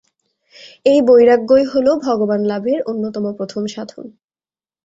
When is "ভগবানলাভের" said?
2.05-2.79